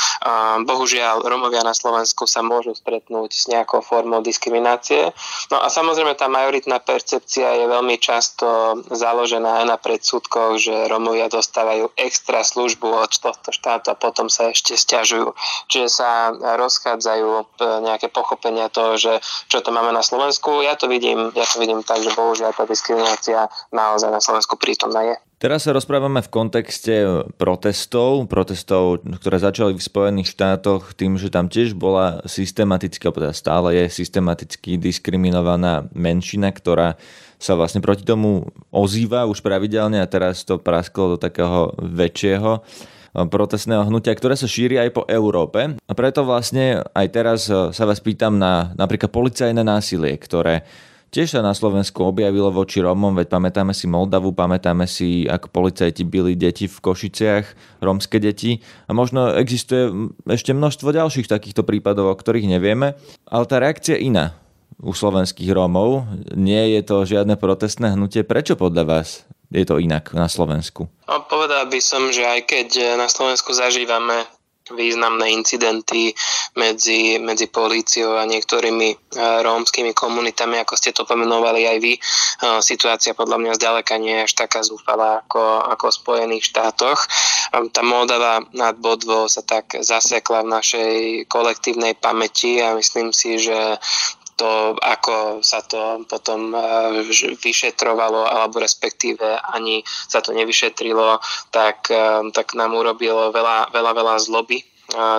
Bohužiaľ, 0.66 1.22
Romovia 1.26 1.62
na 1.62 1.74
Slovensku 1.74 2.26
sa 2.26 2.42
môžu 2.42 2.74
stretnúť 2.74 3.30
s 3.30 3.44
nejakou 3.46 3.82
formou 3.82 4.22
diskriminácie. 4.22 5.14
No 5.50 5.62
a 5.62 5.70
samozrejme 5.70 6.14
tá 6.18 6.26
majoritná 6.26 6.82
percepcia 6.82 7.54
je 7.54 7.66
veľmi 7.70 7.96
často 7.98 8.80
založená 8.90 9.62
aj 9.62 9.66
na 9.66 9.76
predsudkoch, 10.20 10.60
že 10.60 10.88
Romovia 10.92 11.32
dostávajú 11.32 11.96
extra 11.96 12.44
službu 12.44 12.84
od 12.84 13.12
tohto 13.16 13.48
štátu 13.50 13.90
a 13.90 13.96
potom 13.96 14.28
sa 14.28 14.52
ešte 14.52 14.76
stiažujú. 14.76 15.32
Čiže 15.72 15.88
sa 15.88 16.30
rozchádzajú 16.36 17.28
e, 17.40 17.44
nejaké 17.88 18.12
pochopenia 18.12 18.68
toho, 18.68 19.00
že 19.00 19.24
čo 19.48 19.64
to 19.64 19.72
máme 19.72 19.96
na 19.96 20.04
Slovensku. 20.04 20.60
Ja 20.60 20.76
to 20.76 20.92
vidím, 20.92 21.32
ja 21.32 21.48
to 21.48 21.56
vidím 21.56 21.80
tak, 21.80 22.04
že 22.04 22.12
bohužiaľ 22.12 22.52
tá 22.52 22.68
diskriminácia 22.68 23.48
naozaj 23.72 24.12
na 24.12 24.20
Slovensku 24.20 24.60
prítomná 24.60 25.00
je. 25.08 25.29
Teraz 25.40 25.64
sa 25.64 25.72
rozprávame 25.72 26.20
v 26.20 26.28
kontexte 26.28 27.24
protestov, 27.40 28.28
protestov, 28.28 29.00
ktoré 29.00 29.40
začali 29.40 29.72
v 29.72 29.80
Spojených 29.80 30.36
štátoch 30.36 30.92
tým, 30.92 31.16
že 31.16 31.32
tam 31.32 31.48
tiež 31.48 31.72
bola 31.72 32.20
systematicky, 32.28 33.08
alebo 33.08 33.24
teda 33.24 33.32
stále 33.32 33.72
je 33.72 33.88
systematicky 33.88 34.76
diskriminovaná 34.76 35.88
menšina, 35.96 36.52
ktorá 36.52 37.00
sa 37.40 37.56
vlastne 37.56 37.80
proti 37.80 38.04
tomu 38.04 38.52
ozýva 38.68 39.24
už 39.24 39.40
pravidelne 39.40 40.04
a 40.04 40.10
teraz 40.12 40.44
to 40.44 40.60
prasklo 40.60 41.16
do 41.16 41.18
takého 41.18 41.72
väčšieho 41.80 42.60
protestného 43.10 43.88
hnutia, 43.88 44.12
ktoré 44.12 44.36
sa 44.36 44.44
šíri 44.44 44.76
aj 44.76 44.92
po 44.92 45.08
Európe. 45.08 45.72
A 45.72 45.92
preto 45.96 46.20
vlastne 46.20 46.84
aj 46.92 47.06
teraz 47.16 47.48
sa 47.48 47.84
vás 47.88 48.04
pýtam 48.04 48.36
na 48.36 48.76
napríklad 48.76 49.08
policajné 49.08 49.64
násilie, 49.64 50.20
ktoré 50.20 50.68
tiež 51.10 51.36
sa 51.36 51.40
na 51.42 51.52
Slovensku 51.52 52.06
objavilo 52.06 52.48
voči 52.54 52.78
Rómom, 52.78 53.14
veď 53.18 53.28
pamätáme 53.30 53.74
si 53.74 53.90
Moldavu, 53.90 54.30
pamätáme 54.32 54.86
si, 54.86 55.26
ako 55.26 55.50
policajti 55.50 56.06
byli 56.06 56.38
deti 56.38 56.70
v 56.70 56.78
Košiciach, 56.78 57.78
rómske 57.82 58.22
deti 58.22 58.62
a 58.86 58.94
možno 58.94 59.34
existuje 59.34 59.90
ešte 60.30 60.54
množstvo 60.54 60.94
ďalších 60.94 61.26
takýchto 61.26 61.66
prípadov, 61.66 62.14
o 62.14 62.18
ktorých 62.18 62.46
nevieme, 62.46 62.94
ale 63.26 63.44
tá 63.44 63.58
reakcia 63.58 63.98
je 63.98 64.06
iná 64.08 64.38
u 64.80 64.96
slovenských 64.96 65.52
Rómov. 65.52 66.08
Nie 66.32 66.72
je 66.78 66.80
to 66.86 67.04
žiadne 67.04 67.36
protestné 67.36 67.92
hnutie. 67.92 68.24
Prečo 68.24 68.56
podľa 68.56 68.84
vás 68.88 69.28
je 69.52 69.66
to 69.68 69.76
inak 69.76 70.16
na 70.16 70.30
Slovensku? 70.30 70.88
No, 71.04 71.26
povedal 71.28 71.68
by 71.68 71.80
som, 71.84 72.08
že 72.08 72.24
aj 72.24 72.48
keď 72.48 72.96
na 72.96 73.10
Slovensku 73.10 73.52
zažívame 73.52 74.24
významné 74.70 75.34
incidenty 75.34 76.14
medzi, 76.58 77.20
medzi 77.22 77.46
políciou 77.46 78.18
a 78.18 78.26
niektorými 78.26 79.14
rómskymi 79.44 79.94
komunitami, 79.94 80.58
ako 80.62 80.74
ste 80.74 80.90
to 80.90 81.06
pomenovali 81.06 81.66
aj 81.66 81.78
vy. 81.78 81.94
Situácia 82.58 83.14
podľa 83.14 83.38
mňa 83.38 83.52
zďaleka 83.58 83.94
nie 83.98 84.18
je 84.18 84.26
až 84.26 84.32
taká 84.46 84.64
zúfalá 84.66 85.22
ako, 85.26 85.42
ako 85.70 85.84
v 85.90 85.98
Spojených 86.00 86.44
štátoch. 86.50 86.98
Tá 87.50 87.82
Moldava 87.82 88.42
nad 88.54 88.74
Bodvo 88.78 89.30
sa 89.30 89.46
tak 89.46 89.78
zasekla 89.78 90.42
v 90.42 90.52
našej 90.56 90.92
kolektívnej 91.30 91.94
pamäti 91.98 92.58
a 92.58 92.74
myslím 92.74 93.14
si, 93.14 93.38
že 93.38 93.78
to, 94.40 94.72
ako 94.80 95.44
sa 95.44 95.60
to 95.60 96.00
potom 96.08 96.56
vyšetrovalo, 97.44 98.24
alebo 98.24 98.56
respektíve 98.64 99.36
ani 99.52 99.84
sa 99.84 100.24
to 100.24 100.32
nevyšetrilo, 100.32 101.20
tak, 101.52 101.92
tak 102.32 102.46
nám 102.56 102.72
urobilo 102.72 103.28
veľa, 103.36 103.68
veľa, 103.68 103.92
veľa 103.92 104.16
zloby 104.16 104.64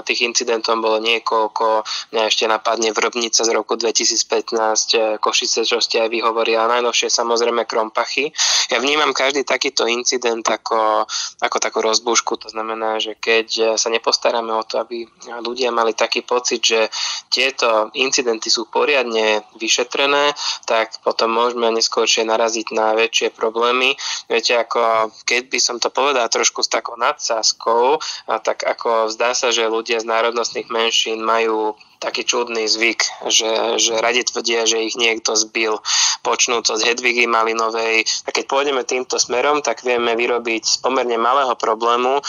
tých 0.06 0.26
incidentov 0.28 0.78
bolo 0.80 1.00
niekoľko. 1.00 1.84
Mňa 2.16 2.24
ešte 2.28 2.46
napadne 2.48 2.92
Vrbnica 2.92 3.42
z 3.44 3.52
roku 3.52 3.76
2015, 3.76 4.96
e, 4.96 5.00
Košice, 5.18 5.64
čo 5.64 5.80
ste 5.80 6.04
aj 6.04 6.10
vyhovorili, 6.12 6.58
a 6.58 6.70
najnovšie 6.70 7.08
samozrejme 7.12 7.68
Krompachy. 7.68 8.32
Ja 8.72 8.80
vnímam 8.80 9.16
každý 9.16 9.44
takýto 9.44 9.88
incident 9.88 10.44
ako, 10.48 11.06
ako 11.44 11.58
takú 11.60 11.80
rozbúšku, 11.84 12.40
to 12.40 12.48
znamená, 12.52 13.00
že 13.00 13.20
keď 13.20 13.76
sa 13.76 13.92
nepostaráme 13.92 14.52
o 14.56 14.64
to, 14.64 14.80
aby 14.80 15.04
ľudia 15.44 15.72
mali 15.76 15.92
taký 15.92 16.24
pocit, 16.24 16.64
že 16.64 16.88
tieto 17.28 17.92
incidenty 17.96 18.48
sú 18.48 18.68
poriadne 18.72 19.44
vyšetrené, 19.60 20.34
tak 20.66 21.00
potom 21.04 21.32
môžeme 21.32 21.68
neskôršie 21.76 22.24
naraziť 22.28 22.72
na 22.76 22.96
väčšie 22.96 23.34
problémy. 23.36 23.96
Viete, 24.28 24.56
ako 24.56 25.12
keď 25.28 25.42
by 25.52 25.60
som 25.60 25.78
to 25.78 25.92
povedal 25.92 26.28
trošku 26.32 26.64
s 26.64 26.72
takou 26.72 26.96
nadsázkou, 26.96 28.00
tak 28.44 28.64
ako 28.64 29.12
zdá 29.12 29.36
sa, 29.36 29.52
že 29.52 29.61
že 29.62 29.70
ľudia 29.70 30.02
z 30.02 30.10
národnostných 30.10 30.74
menšín 30.74 31.22
majú 31.22 31.78
taký 32.02 32.26
čudný 32.26 32.66
zvyk, 32.66 33.30
že, 33.30 33.78
že 33.78 33.94
radi 34.02 34.26
tvrdia, 34.26 34.66
že 34.66 34.82
ich 34.82 34.98
niekto 34.98 35.38
zbil. 35.38 35.78
Počnúť 36.26 36.74
od 36.74 36.82
Hedvigy 36.82 37.30
Malinovej. 37.30 38.02
A 38.26 38.34
keď 38.34 38.50
pôjdeme 38.50 38.82
týmto 38.82 39.22
smerom, 39.22 39.62
tak 39.62 39.86
vieme 39.86 40.18
vyrobiť 40.18 40.64
z 40.66 40.76
pomerne 40.82 41.22
malého 41.22 41.54
problému 41.54 42.26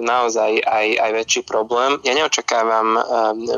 naozaj 0.00 0.64
aj, 0.64 0.86
aj 0.96 1.10
väčší 1.12 1.44
problém. 1.44 2.00
Ja 2.08 2.16
neočakávam 2.16 2.96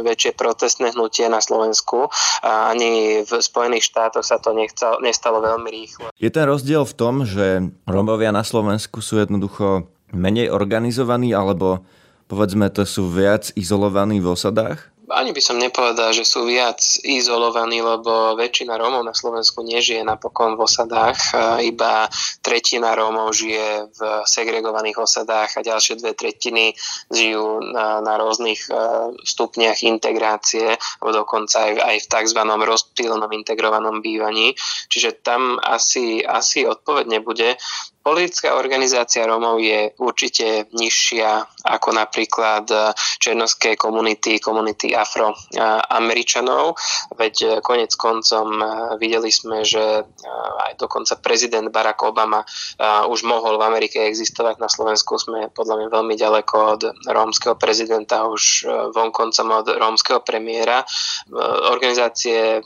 väčšie 0.02 0.34
protestné 0.34 0.90
hnutie 0.98 1.30
na 1.30 1.38
Slovensku. 1.38 2.10
Ani 2.42 3.22
v 3.22 3.30
Spojených 3.38 3.86
štátoch 3.94 4.26
sa 4.26 4.42
to 4.42 4.50
nechcel, 4.50 4.98
nestalo 4.98 5.38
veľmi 5.38 5.70
rýchlo. 5.70 6.10
Je 6.18 6.34
ten 6.34 6.50
rozdiel 6.50 6.82
v 6.82 6.94
tom, 6.98 7.22
že 7.22 7.62
Romovia 7.86 8.34
na 8.34 8.42
Slovensku 8.42 8.98
sú 8.98 9.22
jednoducho 9.22 9.86
menej 10.10 10.50
organizovaní 10.50 11.30
alebo 11.30 11.86
povedzme, 12.28 12.68
to 12.68 12.84
sú 12.84 13.08
viac 13.08 13.50
izolovaní 13.56 14.20
v 14.20 14.36
osadách? 14.36 14.98
ani 15.08 15.32
by 15.32 15.40
som 15.40 15.56
nepovedal, 15.56 16.12
že 16.12 16.24
sú 16.24 16.44
viac 16.44 16.80
izolovaní, 17.00 17.80
lebo 17.80 18.36
väčšina 18.36 18.76
Rómov 18.76 19.04
na 19.04 19.16
Slovensku 19.16 19.64
nežije 19.64 20.04
napokon 20.04 20.60
v 20.60 20.68
osadách, 20.68 21.32
iba 21.64 22.06
tretina 22.44 22.92
Rómov 22.92 23.32
žije 23.32 23.88
v 23.88 24.00
segregovaných 24.28 25.00
osadách 25.00 25.56
a 25.56 25.64
ďalšie 25.64 26.00
dve 26.00 26.12
tretiny 26.12 26.76
žijú 27.08 27.64
na, 27.72 28.04
na 28.04 28.20
rôznych 28.20 28.68
e, 28.68 28.72
stupniach 29.24 29.80
integrácie, 29.84 30.76
alebo 31.00 31.24
dokonca 31.24 31.64
aj, 31.64 31.72
aj 31.80 31.96
v 32.04 32.10
tzv. 32.12 32.40
rozptýlenom 32.44 33.30
integrovanom 33.32 34.04
bývaní. 34.04 34.52
Čiže 34.92 35.24
tam 35.24 35.56
asi, 35.56 36.20
asi 36.20 36.68
odpoveď 36.68 37.04
nebude. 37.08 37.56
Politická 38.04 38.56
organizácia 38.56 39.28
Rómov 39.28 39.60
je 39.60 39.92
určite 40.00 40.68
nižšia 40.72 41.57
ako 41.68 41.92
napríklad 41.92 42.64
černovské 43.20 43.76
komunity, 43.76 44.40
komunity 44.40 44.96
afroameričanov, 44.96 46.74
veď 47.14 47.34
eh, 47.44 47.50
konec 47.60 47.92
koncom 47.94 48.46
eh, 48.58 48.68
videli 48.96 49.28
sme, 49.28 49.62
že 49.62 50.04
aj 50.58 50.80
dokonca 50.80 51.20
prezident 51.20 51.68
Barack 51.68 52.00
Obama 52.04 52.44
už 53.08 53.24
mohol 53.26 53.58
v 53.58 53.66
Amerike 53.66 53.98
existovať. 54.06 54.60
Na 54.60 54.70
Slovensku 54.70 55.18
sme 55.18 55.50
podľa 55.50 55.80
mňa 55.80 55.88
veľmi 55.90 56.14
ďaleko 56.14 56.56
od 56.76 56.82
rómskeho 57.08 57.54
prezidenta, 57.58 58.28
už 58.28 58.66
vonkoncom 58.94 59.46
od 59.62 59.66
rómskeho 59.74 60.20
premiéra. 60.22 60.84
Organizácie 61.72 62.62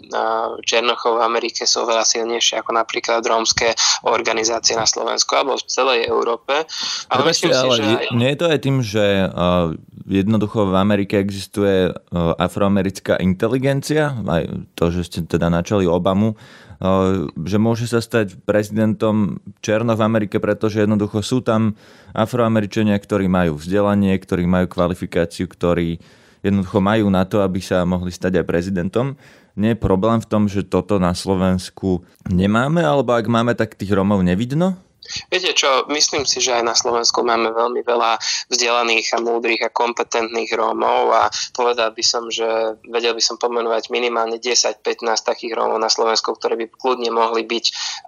Černochov 0.67 1.23
v 1.23 1.25
Amerike 1.25 1.65
sú 1.65 1.87
veľa 1.87 2.05
silnejšie 2.05 2.61
ako 2.61 2.71
napríklad 2.77 3.25
rómske 3.25 3.73
organizácie 4.07 4.77
na 4.77 4.87
Slovensku 4.89 5.33
alebo 5.39 5.57
v 5.57 5.65
celej 5.67 6.01
Európe. 6.09 6.67
Ale, 7.09 7.21
Prepačte, 7.23 7.53
si, 7.53 7.57
ale 7.57 7.75
že 7.79 7.85
aj... 7.85 8.07
nie 8.13 8.29
je 8.35 8.39
to 8.39 8.47
aj 8.49 8.59
tým, 8.61 8.77
že 8.93 9.25
uh, 9.25 9.73
jednoducho 10.05 10.69
v 10.69 10.77
Amerike 10.77 11.17
existuje 11.17 11.89
uh, 11.89 11.97
afroamerická 12.37 13.17
inteligencia, 13.17 14.13
aj 14.29 14.69
to, 14.77 14.93
že 14.93 15.09
ste 15.09 15.21
teda 15.25 15.49
načali 15.49 15.89
Obamu, 15.89 16.37
uh, 16.37 17.33
že 17.41 17.57
môže 17.57 17.89
sa 17.89 18.05
stať 18.05 18.37
prezidentom 18.45 19.41
Černoch 19.65 19.97
v 19.97 20.05
Amerike, 20.05 20.37
pretože 20.37 20.85
jednoducho 20.85 21.25
sú 21.25 21.41
tam 21.41 21.73
afroameričania, 22.13 23.01
ktorí 23.01 23.33
majú 23.33 23.57
vzdelanie, 23.57 24.13
ktorí 24.21 24.45
majú 24.45 24.69
kvalifikáciu, 24.69 25.49
ktorí 25.49 25.97
jednoducho 26.45 26.85
majú 26.85 27.09
na 27.09 27.25
to, 27.25 27.41
aby 27.41 27.65
sa 27.65 27.89
mohli 27.89 28.13
stať 28.13 28.43
aj 28.43 28.45
prezidentom 28.45 29.17
nie 29.57 29.77
je 29.77 29.85
problém 29.85 30.17
v 30.21 30.29
tom, 30.29 30.49
že 30.49 30.65
toto 30.65 30.97
na 30.97 31.13
Slovensku 31.13 32.05
nemáme, 32.29 32.81
alebo 32.81 33.13
ak 33.13 33.29
máme, 33.29 33.53
tak 33.53 33.77
tých 33.77 33.93
Romov 33.93 34.25
nevidno? 34.25 34.81
Viete 35.29 35.51
čo, 35.53 35.91
myslím 35.91 36.23
si, 36.23 36.39
že 36.39 36.55
aj 36.55 36.65
na 36.65 36.77
Slovensku 36.79 37.27
máme 37.27 37.51
veľmi 37.51 37.83
veľa 37.83 38.23
vzdelaných 38.49 39.19
a 39.19 39.23
múdrych 39.23 39.63
a 39.67 39.75
kompetentných 39.75 40.55
Rómov 40.55 41.11
a 41.11 41.27
povedal 41.51 41.91
by 41.91 42.05
som, 42.07 42.31
že 42.31 42.79
vedel 42.87 43.17
by 43.17 43.23
som 43.23 43.35
pomenovať 43.35 43.91
minimálne 43.91 44.39
10-15 44.39 45.03
takých 45.27 45.59
Rómov 45.59 45.83
na 45.83 45.91
Slovensku, 45.91 46.39
ktorí 46.39 46.55
by 46.55 46.67
kľudne 46.79 47.11
mohli 47.11 47.43
byť 47.43 47.65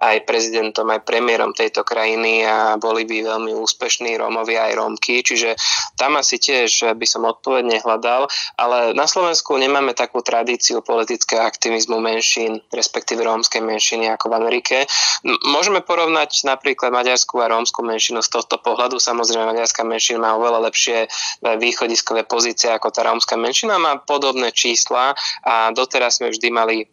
aj 0.07 0.15
prezidentom, 0.23 0.87
aj 0.87 1.03
premiérom 1.03 1.51
tejto 1.51 1.83
krajiny 1.83 2.47
a 2.47 2.79
boli 2.79 3.03
by 3.03 3.27
veľmi 3.27 3.51
úspešní 3.51 4.15
Rómovia 4.15 4.71
aj 4.71 4.73
Rómky, 4.79 5.19
čiže 5.19 5.59
tam 5.99 6.15
asi 6.15 6.39
tiež 6.39 6.95
by 6.95 7.07
som 7.07 7.27
odpovedne 7.27 7.83
hľadal, 7.83 8.31
ale 8.55 8.95
na 8.95 9.03
Slovensku 9.05 9.55
nemáme 9.59 9.91
takú 9.91 10.23
tradíciu 10.23 10.79
politického 10.79 11.43
aktivizmu 11.43 11.99
menšín, 11.99 12.63
respektíve 12.71 13.23
rómskej 13.23 13.59
menšiny 13.59 14.11
ako 14.15 14.31
v 14.31 14.37
Amerike. 14.37 14.77
Môžeme 15.47 15.83
porovnať 15.83 16.45
napríklad 16.47 16.84
maďarskú 16.89 17.39
a 17.39 17.51
rómsku 17.51 17.79
menšinu 17.85 18.19
z 18.19 18.29
tohto 18.29 18.59
pohľadu. 18.59 18.99
Samozrejme, 18.99 19.53
maďarská 19.55 19.87
menšina 19.87 20.19
má 20.19 20.29
oveľa 20.35 20.67
lepšie 20.67 21.05
e, 21.05 21.07
východiskové 21.57 22.27
pozície 22.27 22.69
ako 22.69 22.91
tá 22.91 23.07
rómska 23.07 23.39
menšina, 23.39 23.79
má 23.79 24.01
podobné 24.01 24.51
čísla 24.51 25.15
a 25.45 25.71
doteraz 25.71 26.19
sme 26.19 26.33
vždy 26.33 26.47
mali 26.51 26.77
e, 26.83 26.85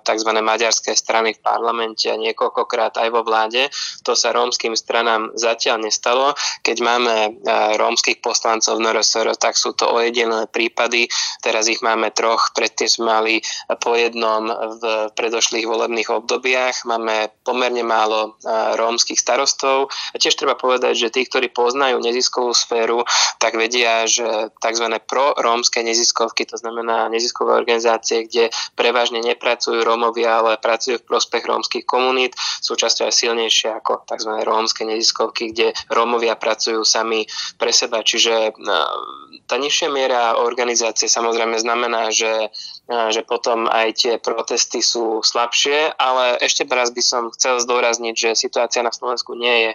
tzv. 0.00 0.30
maďarské 0.32 0.96
strany 0.96 1.36
v 1.36 1.42
parlamente 1.42 2.08
a 2.08 2.16
niekoľkokrát 2.16 2.96
aj 2.96 3.08
vo 3.12 3.22
vláde. 3.26 3.68
To 4.08 4.16
sa 4.16 4.32
rómskym 4.32 4.72
stranám 4.78 5.34
zatiaľ 5.36 5.86
nestalo. 5.86 6.32
Keď 6.62 6.76
máme 6.80 7.14
e, 7.14 7.30
rómskych 7.76 8.24
poslancov 8.24 8.78
v 8.78 8.88
NRSR, 8.88 9.36
tak 9.36 9.58
sú 9.58 9.76
to 9.76 9.90
ojedinené 9.90 10.48
prípady. 10.48 11.10
Teraz 11.44 11.68
ich 11.68 11.84
máme 11.84 12.14
troch, 12.16 12.56
predtým 12.56 12.88
sme 12.88 13.04
mali 13.06 13.34
po 13.82 13.94
jednom 13.98 14.48
v 14.80 14.82
predošlých 15.14 15.66
volebných 15.66 16.08
obdobiach. 16.10 16.86
Máme 16.86 17.30
pomerne 17.42 17.82
málo 17.82 18.38
rómskych 18.76 19.18
starostov 19.18 19.35
starostov. 19.36 19.92
A 19.92 20.16
tiež 20.16 20.32
treba 20.32 20.56
povedať, 20.56 20.96
že 20.96 21.12
tí, 21.12 21.28
ktorí 21.28 21.52
poznajú 21.52 22.00
neziskovú 22.00 22.56
sféru, 22.56 23.04
tak 23.36 23.60
vedia, 23.60 24.08
že 24.08 24.48
tzv. 24.56 24.88
pro-rómske 25.04 25.84
neziskovky, 25.84 26.48
to 26.48 26.56
znamená 26.56 27.12
neziskové 27.12 27.52
organizácie, 27.52 28.24
kde 28.24 28.48
prevažne 28.72 29.20
nepracujú 29.20 29.84
Rómovia, 29.84 30.40
ale 30.40 30.56
pracujú 30.56 31.04
v 31.04 31.08
prospech 31.12 31.44
rómskych 31.44 31.84
komunít, 31.84 32.32
sú 32.64 32.80
často 32.80 33.04
aj 33.04 33.12
silnejšie 33.12 33.76
ako 33.76 34.08
tzv. 34.08 34.40
rómske 34.40 34.88
neziskovky, 34.88 35.52
kde 35.52 35.76
Rómovia 35.92 36.40
pracujú 36.40 36.80
sami 36.80 37.28
pre 37.60 37.76
seba. 37.76 38.00
Čiže 38.00 38.56
no, 38.56 38.80
tá 39.44 39.60
nižšia 39.60 39.92
miera 39.92 40.40
organizácie 40.40 41.12
samozrejme 41.12 41.60
znamená, 41.60 42.08
že 42.08 42.48
že 42.86 43.26
potom 43.26 43.66
aj 43.66 43.88
tie 43.98 44.14
protesty 44.22 44.78
sú 44.78 45.18
slabšie, 45.18 45.98
ale 45.98 46.38
ešte 46.38 46.62
raz 46.70 46.94
by 46.94 47.02
som 47.02 47.34
chcel 47.34 47.58
zdôrazniť, 47.58 48.14
že 48.14 48.38
situácia 48.38 48.78
na 48.86 48.94
Slovensku 48.94 49.25
nie 49.34 49.56
je 49.66 49.70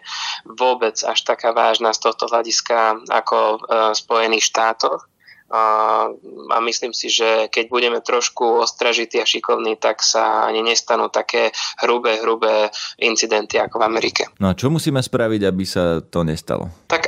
vôbec 0.47 0.95
až 1.03 1.19
taká 1.25 1.51
vážna 1.51 1.91
z 1.91 1.99
tohto 2.07 2.29
hľadiska 2.31 3.03
ako 3.09 3.59
v 3.59 3.63
e, 3.65 3.97
Spojených 3.97 4.47
štátoch 4.47 5.11
a 5.51 6.57
myslím 6.63 6.95
si, 6.95 7.11
že 7.11 7.51
keď 7.51 7.65
budeme 7.67 7.99
trošku 7.99 8.63
ostražití 8.63 9.19
a 9.19 9.27
šikovní, 9.27 9.75
tak 9.75 9.99
sa 9.99 10.47
ani 10.47 10.63
nestanú 10.63 11.11
také 11.11 11.51
hrubé, 11.83 12.23
hrubé 12.23 12.71
incidenty 12.95 13.59
ako 13.59 13.83
v 13.83 13.87
Amerike. 13.87 14.23
No 14.39 14.51
a 14.51 14.55
čo 14.55 14.71
musíme 14.71 15.03
spraviť, 15.03 15.41
aby 15.43 15.63
sa 15.67 15.99
to 15.99 16.23
nestalo? 16.23 16.71
Tak 16.87 17.00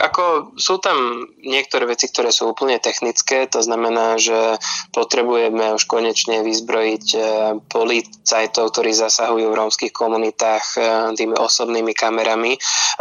sú 0.58 0.78
tam 0.78 1.28
niektoré 1.42 1.90
veci, 1.90 2.10
ktoré 2.10 2.30
sú 2.30 2.52
úplne 2.52 2.78
technické, 2.78 3.46
to 3.50 3.62
znamená, 3.62 4.18
že 4.22 4.58
potrebujeme 4.94 5.74
už 5.74 5.86
konečne 5.90 6.46
vyzbrojiť 6.46 7.06
e, 7.14 7.20
policajtov, 7.68 8.72
ktorí 8.74 8.92
zasahujú 8.94 9.50
v 9.50 9.58
rómskych 9.58 9.94
komunitách 9.94 10.66
e, 10.78 10.80
tými 11.18 11.36
osobnými 11.38 11.94
kamerami. 11.98 12.58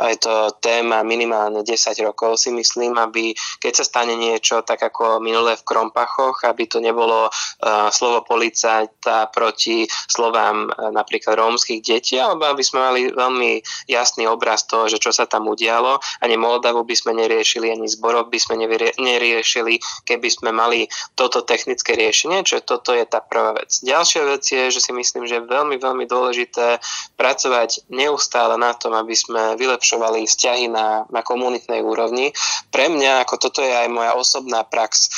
Je 0.08 0.18
to 0.18 0.56
téma 0.58 1.04
minimálne 1.04 1.60
10 1.60 1.92
rokov 2.02 2.40
si 2.40 2.50
myslím, 2.54 2.96
aby 2.96 3.36
keď 3.60 3.72
sa 3.82 3.84
stane 3.84 4.16
niečo 4.16 4.64
tak 4.64 4.80
ako 4.80 5.20
minulé 5.20 5.56
v 5.58 5.66
Krompachoch, 5.66 6.44
aby 6.48 6.64
to 6.66 6.80
nebolo 6.80 7.28
uh, 7.28 7.88
slovo 7.92 8.24
policajta 8.24 9.28
proti 9.28 9.84
slovám 9.88 10.72
napríklad 10.92 11.36
rómskych 11.36 11.84
detí, 11.84 12.16
alebo 12.16 12.48
aby 12.48 12.62
sme 12.64 12.80
mali 12.80 13.00
veľmi 13.12 13.60
jasný 13.88 14.24
obraz 14.26 14.64
toho, 14.64 14.88
že 14.88 14.96
čo 14.96 15.12
sa 15.12 15.28
tam 15.28 15.48
udialo. 15.48 16.00
Ani 16.24 16.40
Moldavu 16.40 16.82
by 16.82 16.94
sme 16.96 17.12
neriešili, 17.16 17.41
ani 17.42 17.86
zborov 17.90 18.30
by 18.30 18.38
sme 18.38 18.54
neriešili, 18.96 19.82
keby 20.06 20.28
sme 20.30 20.50
mali 20.54 20.86
toto 21.18 21.42
technické 21.42 21.98
riešenie, 21.98 22.46
čo 22.46 22.62
toto 22.62 22.94
je 22.94 23.04
tá 23.04 23.20
prvá 23.20 23.58
vec. 23.58 23.82
Ďalšia 23.82 24.22
vec 24.26 24.42
je, 24.46 24.70
že 24.70 24.80
si 24.80 24.92
myslím, 24.94 25.26
že 25.26 25.42
je 25.42 25.50
veľmi, 25.50 25.76
veľmi 25.76 26.04
dôležité 26.06 26.78
pracovať 27.18 27.90
neustále 27.90 28.54
na 28.56 28.72
tom, 28.72 28.94
aby 28.94 29.12
sme 29.12 29.58
vylepšovali 29.58 30.24
vzťahy 30.24 30.70
na, 30.70 31.04
na 31.10 31.20
komunitnej 31.20 31.82
úrovni. 31.82 32.30
Pre 32.70 32.86
mňa, 32.88 33.26
ako 33.26 33.34
toto 33.48 33.60
je 33.60 33.72
aj 33.72 33.88
moja 33.90 34.12
osobná 34.14 34.64
prax, 34.64 35.10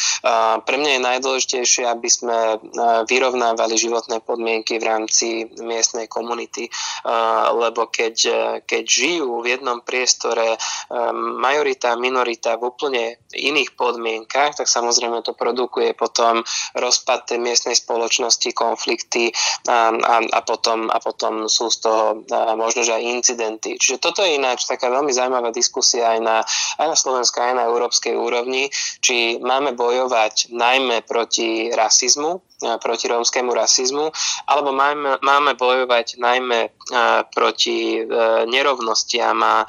pre 0.64 0.76
mňa 0.81 0.90
je 0.99 1.07
najdôležitejšie, 1.07 1.85
aby 1.87 2.09
sme 2.09 2.59
vyrovnávali 3.07 3.76
životné 3.76 4.25
podmienky 4.25 4.81
v 4.81 4.88
rámci 4.88 5.26
miestnej 5.61 6.09
komunity, 6.09 6.69
lebo 7.54 7.87
keď, 7.93 8.16
keď 8.64 8.85
žijú 8.85 9.45
v 9.45 9.57
jednom 9.57 9.85
priestore 9.85 10.57
majorita 11.38 11.93
a 11.93 12.00
minorita 12.14 12.54
v 12.54 12.71
úplne 12.71 13.18
iných 13.35 13.75
podmienkach, 13.75 14.54
tak 14.54 14.71
samozrejme 14.71 15.26
to 15.26 15.35
produkuje 15.35 15.99
potom 15.99 16.47
rozpad 16.78 17.26
tej 17.26 17.42
miestnej 17.42 17.75
spoločnosti, 17.75 18.54
konflikty 18.54 19.35
a, 19.66 19.90
a, 19.90 20.16
a, 20.23 20.40
potom, 20.47 20.87
a 20.87 21.02
potom 21.02 21.50
sú 21.50 21.75
z 21.75 21.83
toho 21.83 22.23
možno, 22.54 22.87
že 22.87 22.94
aj 22.94 23.02
incidenty. 23.02 23.75
Čiže 23.75 23.99
toto 23.99 24.23
je 24.23 24.38
ináč 24.38 24.71
taká 24.71 24.87
veľmi 24.87 25.11
zaujímavá 25.11 25.50
diskusia 25.50 26.14
aj 26.14 26.21
na, 26.23 26.37
aj 26.78 26.87
na 26.87 26.94
Slovensku, 26.94 27.42
aj 27.42 27.59
na 27.59 27.66
európskej 27.66 28.14
úrovni, 28.14 28.71
či 29.02 29.42
máme 29.42 29.75
bojovať 29.75 30.54
najmä 30.54 31.02
proti 31.02 31.75
rasizmu, 31.75 32.54
proti 32.78 33.11
rómskému 33.11 33.50
rasizmu, 33.50 34.14
alebo 34.47 34.71
máme, 34.71 35.18
máme 35.21 35.59
bojovať 35.59 36.16
najmä 36.16 36.71
proti 37.35 37.99
e, 37.99 38.02
nerovnostiam 38.47 39.37
a 39.42 39.66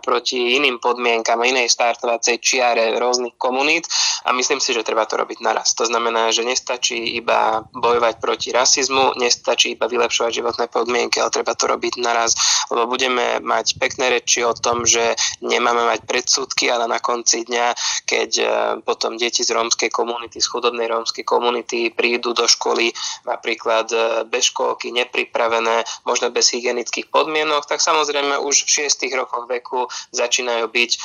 proti 0.00 0.56
iným 0.56 0.78
podmienkam, 0.78 1.42
inej 1.42 1.72
startovacej 1.80 2.36
čiare 2.44 2.92
rôznych 3.00 3.40
komunít 3.40 3.88
a 4.28 4.36
myslím 4.36 4.60
si, 4.60 4.76
že 4.76 4.84
treba 4.84 5.08
to 5.08 5.16
robiť 5.16 5.40
naraz. 5.40 5.72
To 5.80 5.88
znamená, 5.88 6.28
že 6.28 6.44
nestačí 6.44 7.16
iba 7.16 7.64
bojovať 7.72 8.20
proti 8.20 8.52
rasizmu, 8.52 9.16
nestačí 9.16 9.72
iba 9.72 9.88
vylepšovať 9.88 10.30
životné 10.44 10.66
podmienky, 10.68 11.24
ale 11.24 11.32
treba 11.32 11.56
to 11.56 11.64
robiť 11.72 12.04
naraz, 12.04 12.36
lebo 12.68 12.84
budeme 12.84 13.40
mať 13.40 13.80
pekné 13.80 14.12
reči 14.12 14.44
o 14.44 14.52
tom, 14.52 14.84
že 14.84 15.16
nemáme 15.40 15.88
mať 15.88 16.04
predsudky, 16.04 16.68
ale 16.68 16.84
na 16.84 17.00
konci 17.00 17.48
dňa, 17.48 17.66
keď 18.04 18.30
e, 18.36 18.44
potom 18.84 19.16
deti 19.16 19.40
z 19.40 19.56
rómskej 19.56 19.88
komunity, 19.88 20.36
z 20.36 20.50
chudobnej 20.52 20.84
rómskej 20.84 21.24
komunity 21.24 21.88
prídu 21.88 22.36
do 22.36 22.44
školy 22.44 22.92
napríklad 23.24 23.88
e, 23.88 23.98
bez 24.28 24.52
školky, 24.52 24.92
nepripravené, 24.92 26.04
možno 26.04 26.28
bez 26.28 26.52
hygienických 26.52 27.08
podmienok, 27.08 27.64
tak 27.64 27.80
samozrejme 27.80 28.36
už 28.44 28.68
v 28.68 28.84
6 28.84 29.08
rokoch 29.16 29.48
veku 29.48 29.88
začínajú 30.12 30.68
byť 30.68 30.90
e, 30.92 30.98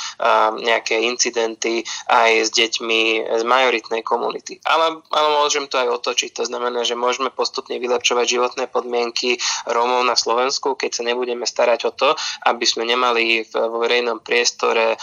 nejaké 0.66 0.98
incidenty 1.06 1.86
aj 2.10 2.30
s 2.46 2.50
deťmi 2.50 3.30
z 3.38 3.42
majoritnej 3.46 4.02
komunity. 4.02 4.58
Ale, 4.66 4.98
ale 5.14 5.28
môžem 5.38 5.70
to 5.70 5.78
aj 5.78 6.02
otočiť, 6.02 6.34
to 6.34 6.44
znamená, 6.44 6.82
že 6.82 6.98
môžeme 6.98 7.30
postupne 7.30 7.78
vylepšovať 7.78 8.26
životné 8.26 8.64
podmienky 8.66 9.38
Rómov 9.70 10.02
na 10.02 10.18
Slovensku, 10.18 10.74
keď 10.74 10.90
sa 10.90 11.02
nebudeme 11.06 11.46
starať 11.46 11.80
o 11.86 11.92
to, 11.94 12.08
aby 12.50 12.66
sme 12.66 12.82
nemali 12.82 13.46
vo 13.46 13.78
verejnom 13.78 14.18
priestore 14.20 14.94
e, 14.94 14.96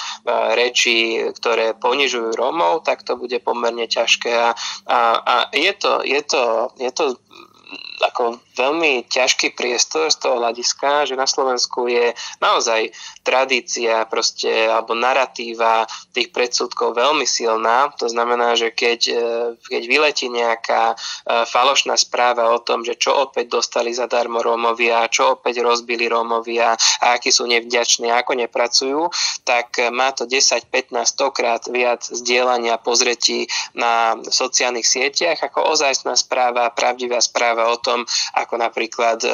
reči, 0.60 1.24
ktoré 1.32 1.77
ponižujú 1.79 2.36
Rómov, 2.36 2.84
tak 2.84 3.08
to 3.08 3.15
bude 3.15 3.39
pomerne 3.39 3.88
ťažké. 3.88 4.32
A, 4.34 4.50
a, 4.89 4.98
a 5.24 5.36
je, 5.55 5.72
to, 5.79 6.03
je, 6.03 6.22
to, 6.25 6.43
je 6.82 6.91
to 6.91 7.15
ako 8.10 8.41
veľmi 8.57 9.07
ťažký 9.10 9.55
priestor 9.55 10.10
z 10.12 10.17
toho 10.19 10.41
hľadiska, 10.41 11.10
že 11.10 11.15
na 11.15 11.25
Slovensku 11.25 11.89
je 11.89 12.13
naozaj 12.41 12.93
tradícia 13.24 14.05
proste, 14.10 14.50
alebo 14.69 14.93
narratíva 14.93 15.88
tých 16.12 16.29
predsudkov 16.29 16.98
veľmi 16.98 17.25
silná. 17.25 17.93
To 17.98 18.10
znamená, 18.10 18.57
že 18.57 18.74
keď, 18.74 19.01
e, 19.10 19.25
keď 19.58 19.84
vyletí 19.88 20.27
nejaká 20.30 20.93
e, 20.93 20.95
falošná 21.47 21.95
správa 21.97 22.51
o 22.51 22.60
tom, 22.60 22.84
že 22.84 22.99
čo 22.99 23.30
opäť 23.30 23.62
dostali 23.62 23.95
zadarmo 23.95 24.43
Rómovia, 24.43 25.08
čo 25.10 25.39
opäť 25.39 25.63
rozbili 25.63 26.10
Rómovia 26.10 26.75
a 27.01 27.06
akí 27.17 27.32
sú 27.32 27.47
nevďační, 27.47 28.12
ako 28.12 28.38
nepracujú, 28.38 29.01
tak 29.47 29.80
má 29.93 30.12
to 30.12 30.25
10, 30.27 30.67
15, 30.69 31.06
100 31.06 31.38
krát 31.38 31.62
viac 31.69 32.01
zdieľania 32.04 32.82
pozretí 32.82 33.45
na 33.77 34.17
sociálnych 34.17 34.86
sieťach 34.86 35.38
ako 35.43 35.77
ozajstná 35.77 36.17
správa, 36.17 36.73
pravdivá 36.73 37.21
správa 37.21 37.69
o 37.69 37.77
tom, 37.77 37.92
ako 38.34 38.56
napríklad 38.58 39.21
e, 39.21 39.29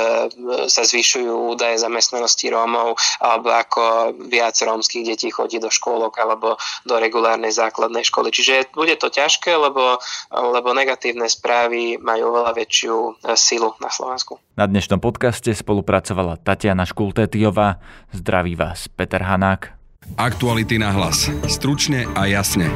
sa 0.67 0.83
zvyšujú 0.83 1.55
údaje 1.55 1.79
zamestnanosti 1.79 2.51
Rómov, 2.51 2.99
alebo 3.23 3.47
ako 3.55 3.81
viac 4.27 4.59
rómskych 4.59 5.07
detí 5.07 5.31
chodí 5.31 5.57
do 5.63 5.71
škôlok 5.71 6.13
alebo 6.19 6.59
do 6.83 6.95
regulárnej 6.99 7.55
základnej 7.55 8.03
školy. 8.03 8.35
Čiže 8.35 8.75
bude 8.75 8.99
to 8.99 9.07
ťažké, 9.07 9.55
lebo, 9.55 9.97
lebo 10.31 10.69
negatívne 10.75 11.27
správy 11.31 11.95
majú 11.99 12.35
oveľa 12.35 12.51
väčšiu 12.55 12.95
e, 12.95 13.11
silu 13.39 13.71
na 13.79 13.87
Slovensku. 13.87 14.39
Na 14.59 14.67
dnešnom 14.67 14.99
podcaste 14.99 15.55
spolupracovala 15.55 16.39
Tatiana 16.41 16.83
Škultétiová. 16.83 17.79
Zdraví 18.11 18.59
vás 18.59 18.91
Peter 18.91 19.23
Hanák. 19.23 19.79
Aktuality 20.17 20.81
na 20.81 20.89
hlas. 20.89 21.29
Stručne 21.45 22.09
a 22.17 22.25
jasne. 22.25 22.71